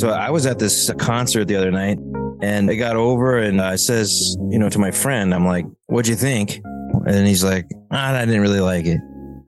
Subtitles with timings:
[0.00, 1.98] So I was at this concert the other night
[2.40, 6.08] and I got over and I says, you know, to my friend, I'm like, what'd
[6.08, 6.62] you think?
[7.04, 8.98] And he's like, ah, I didn't really like it.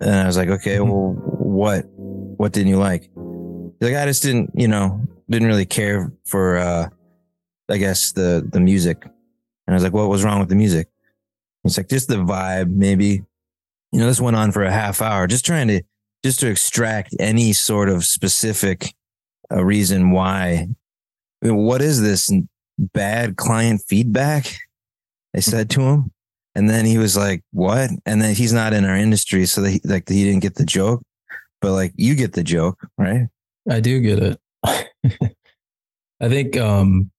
[0.02, 0.90] And I was like, okay, Mm-hmm.
[0.90, 3.04] well, what, what didn't you like?
[3.04, 6.90] He's like, I just didn't, you know, didn't really care for, uh,
[7.70, 9.02] I guess the, the music.
[9.04, 10.86] And I was like, what was wrong with the music?
[11.62, 13.22] He's like, just the vibe, maybe.
[13.90, 15.82] You know, this went on for a half hour, just trying to,
[16.22, 18.92] just to extract any sort of specific
[19.52, 20.68] uh, reason why.
[21.42, 22.30] I mean, what is this
[22.78, 24.54] bad client feedback?
[25.34, 26.12] I said to him.
[26.54, 27.90] And then he was like, what?
[28.04, 29.46] And then he's not in our industry.
[29.46, 31.02] So that he, like he didn't get the joke,
[31.60, 33.28] but like you get the joke, right?
[33.70, 34.38] I do get it.
[36.20, 37.10] I think um,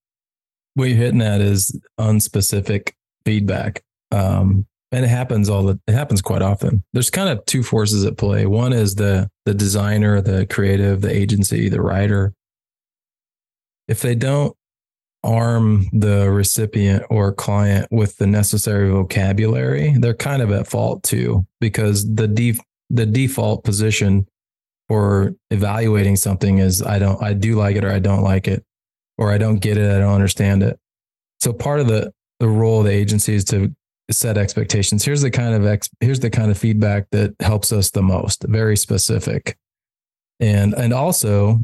[0.75, 2.93] what you're hitting at is unspecific
[3.25, 3.83] feedback.
[4.11, 6.83] Um, and it happens all the, it happens quite often.
[6.93, 8.45] There's kind of two forces at play.
[8.45, 12.33] One is the, the designer, the creative, the agency, the writer.
[13.87, 14.55] If they don't
[15.23, 21.45] arm the recipient or client with the necessary vocabulary, they're kind of at fault too,
[21.59, 24.27] because the def- the default position
[24.87, 28.63] for evaluating something is I don't I do like it or I don't like it
[29.17, 30.77] or I don't get it I don't understand it.
[31.41, 33.73] So part of the the role of the agency is to
[34.13, 35.03] set expectations.
[35.03, 38.43] Here's the kind of ex, here's the kind of feedback that helps us the most,
[38.47, 39.57] very specific.
[40.39, 41.59] And and also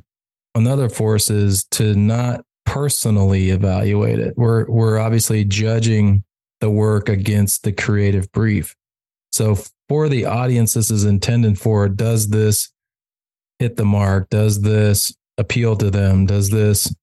[0.56, 4.34] another force is to not personally evaluate it.
[4.38, 6.24] We're we're obviously judging
[6.62, 8.76] the work against the creative brief.
[9.32, 12.72] So for the audience this is intended for, does this
[13.60, 14.30] hit the mark?
[14.30, 16.26] Does this appeal to them?
[16.26, 16.94] Does this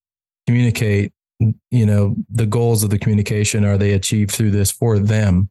[0.47, 3.64] communicate, you know, the goals of the communication?
[3.64, 5.50] Are they achieved through this for them?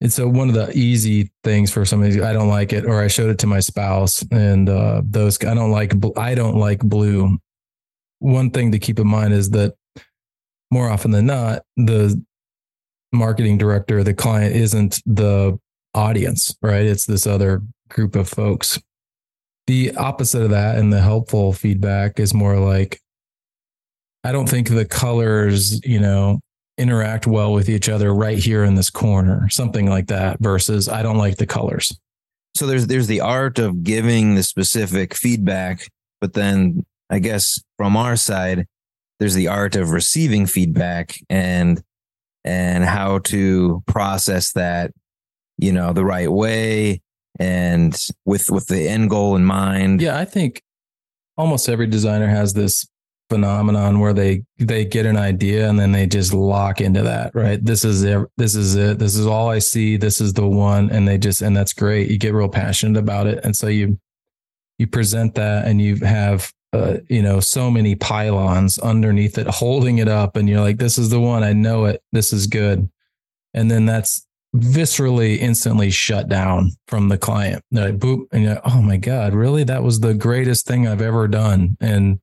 [0.00, 3.06] And so one of the easy things for somebody, I don't like it, or I
[3.06, 7.38] showed it to my spouse and uh, those, I don't like, I don't like blue.
[8.18, 9.74] One thing to keep in mind is that
[10.72, 12.20] more often than not, the
[13.12, 15.58] marketing director, the client isn't the
[15.94, 16.86] audience, right?
[16.86, 18.80] It's this other group of folks.
[19.66, 23.01] The opposite of that and the helpful feedback is more like,
[24.24, 26.40] I don't think the colors, you know,
[26.78, 31.02] interact well with each other right here in this corner, something like that, versus I
[31.02, 31.98] don't like the colors.
[32.54, 35.88] So there's there's the art of giving the specific feedback,
[36.20, 38.66] but then I guess from our side,
[39.18, 41.82] there's the art of receiving feedback and
[42.44, 44.92] and how to process that,
[45.58, 47.00] you know, the right way
[47.38, 50.02] and with with the end goal in mind.
[50.02, 50.62] Yeah, I think
[51.36, 52.86] almost every designer has this
[53.32, 57.64] phenomenon where they they get an idea and then they just lock into that right?
[57.64, 60.90] This is it this is it this is all i see this is the one
[60.90, 62.10] and they just and that's great.
[62.10, 63.42] You get real passionate about it.
[63.42, 63.98] And so you
[64.78, 69.96] you present that and you have uh, you know so many pylons underneath it holding
[69.96, 71.42] it up and you're like this is the one.
[71.42, 72.02] I know it.
[72.12, 72.90] This is good.
[73.54, 77.64] And then that's viscerally instantly shut down from the client.
[77.70, 79.64] They're like boop and you're like oh my god really?
[79.64, 81.78] That was the greatest thing i've ever done.
[81.80, 82.20] And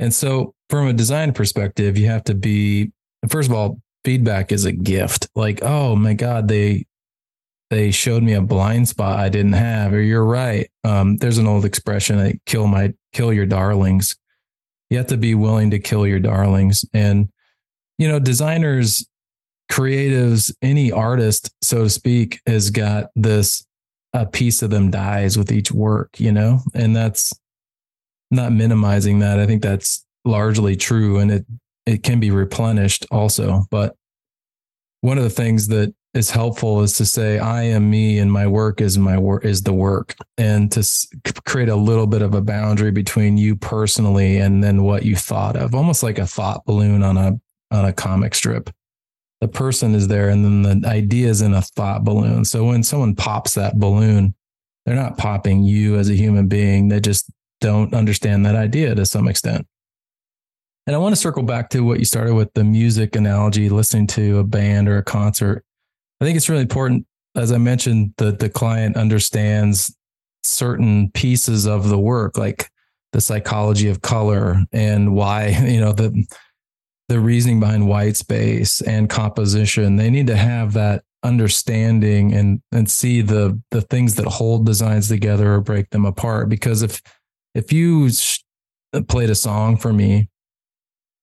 [0.00, 2.90] and so, from a design perspective, you have to be
[3.28, 5.28] first of all, feedback is a gift.
[5.36, 6.86] Like, oh my god, they
[7.68, 10.68] they showed me a blind spot I didn't have, or you're right.
[10.82, 14.16] Um, there's an old expression: like, "Kill my kill your darlings."
[14.88, 17.28] You have to be willing to kill your darlings, and
[17.98, 19.06] you know, designers,
[19.70, 23.64] creatives, any artist, so to speak, has got this.
[24.12, 27.32] A piece of them dies with each work, you know, and that's
[28.30, 29.38] not minimizing that.
[29.38, 31.46] I think that's largely true and it
[31.86, 33.64] it can be replenished also.
[33.70, 33.96] But
[35.00, 38.46] one of the things that is helpful is to say I am me and my
[38.46, 41.06] work is my work is the work and to s-
[41.46, 45.56] create a little bit of a boundary between you personally and then what you thought
[45.56, 47.40] of almost like a thought balloon on a
[47.70, 48.70] on a comic strip
[49.40, 52.82] the person is there and then the idea is in a thought balloon so when
[52.82, 54.34] someone pops that balloon
[54.84, 59.06] they're not popping you as a human being they just don't understand that idea to
[59.06, 59.66] some extent.
[60.86, 64.06] And I want to circle back to what you started with the music analogy, listening
[64.08, 65.64] to a band or a concert.
[66.20, 69.94] I think it's really important, as I mentioned, that the client understands
[70.42, 72.68] certain pieces of the work, like
[73.12, 76.26] the psychology of color and why, you know, the
[77.08, 79.96] the reasoning behind white space and composition.
[79.96, 85.08] They need to have that understanding and and see the the things that hold designs
[85.08, 86.48] together or break them apart.
[86.48, 87.02] Because if
[87.54, 88.40] if you sh-
[89.08, 90.28] played a song for me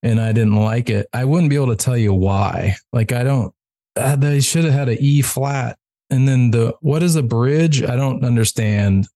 [0.02, 2.76] and I didn't like it, I wouldn't be able to tell you why.
[2.92, 3.54] Like I don't,
[3.96, 5.78] uh, they should have had an E flat.
[6.10, 7.82] And then the, what is a bridge?
[7.82, 9.06] I don't understand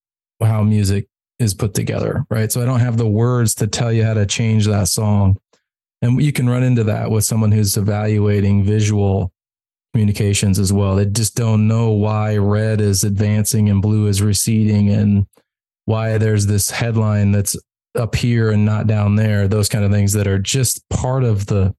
[0.43, 2.50] how music is put together, right?
[2.53, 5.38] So I don't have the words to tell you how to change that song.
[6.03, 9.32] And you can run into that with someone who's evaluating visual
[9.93, 10.97] communications as well.
[10.97, 15.26] They just don't know why red is advancing and blue is receding and
[15.84, 17.56] why there's this headline that's
[17.94, 19.49] up here and not down there.
[19.49, 21.75] Those kind of things that are just part of the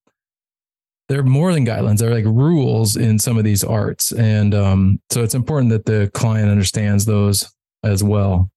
[1.10, 1.98] they're more than guidelines.
[1.98, 4.12] They're like rules in some of these arts.
[4.14, 7.54] And um, so it's important that the client understands those
[7.84, 8.50] as well.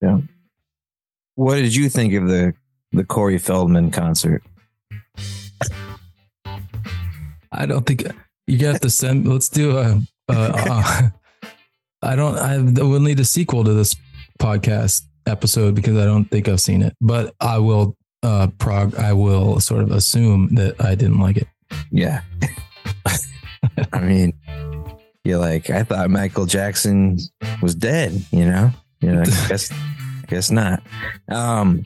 [0.00, 0.18] Yeah.
[1.34, 2.54] What did you think of the
[2.92, 4.42] the Corey Feldman concert?
[7.50, 8.04] I don't think
[8.46, 9.26] you got to send.
[9.26, 10.00] Let's do a.
[10.28, 11.12] a,
[12.02, 12.36] I don't.
[12.38, 13.96] I will need a sequel to this
[14.38, 16.94] podcast episode because I don't think I've seen it.
[17.00, 17.96] But I will.
[18.22, 18.96] Uh, prog.
[18.96, 21.46] I will sort of assume that I didn't like it.
[21.90, 22.22] Yeah.
[23.92, 24.32] I mean,
[25.24, 27.18] you're like, I thought Michael Jackson
[27.60, 28.24] was dead.
[28.30, 28.70] You know.
[29.00, 29.20] You know.
[29.20, 29.70] I guess.
[29.70, 30.82] I guess not.
[31.28, 31.84] Um.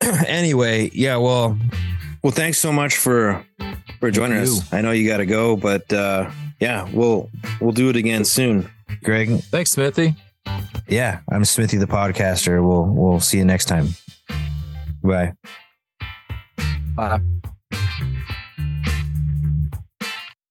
[0.26, 1.16] Anyway, yeah.
[1.16, 1.58] Well.
[2.22, 3.44] Well, thanks so much for
[4.00, 4.72] for joining Thank us.
[4.72, 6.30] I know you got to go, but uh,
[6.60, 7.30] yeah, we'll
[7.60, 8.70] we'll do it again soon.
[9.02, 10.16] Greg, Thanks, Smithy.
[10.88, 12.66] Yeah, I'm Smithy the podcaster.
[12.66, 13.88] We'll we'll see you next time.
[15.02, 15.34] Bye.
[16.94, 17.20] Bye.